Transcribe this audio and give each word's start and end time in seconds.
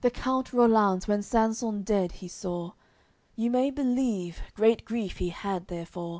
AOI. 0.01 0.05
CXVII 0.07 0.13
The 0.15 0.19
count 0.19 0.51
Rollanz, 0.51 1.07
when 1.07 1.19
Sansun 1.21 1.83
dead 1.85 2.11
he 2.11 2.27
saw, 2.27 2.71
You 3.35 3.51
may 3.51 3.69
believe, 3.69 4.39
great 4.55 4.83
grief 4.83 5.17
he 5.19 5.29
had 5.29 5.67
therefor. 5.67 6.09